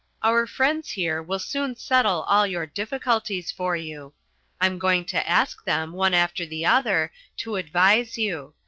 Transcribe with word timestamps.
"Our 0.23 0.47
friends 0.47 0.89
here, 0.89 1.21
will 1.21 1.37
soon 1.37 1.75
settle 1.75 2.23
all 2.23 2.47
your 2.47 2.65
difficulties 2.65 3.51
for 3.51 3.75
you. 3.77 4.15
I'm 4.59 4.79
going 4.79 5.05
to 5.05 5.29
ask 5.29 5.63
them, 5.63 5.93
one 5.93 6.15
after 6.15 6.43
the 6.43 6.65
other, 6.65 7.11
to 7.37 7.55
advise 7.57 8.17
you. 8.17 8.55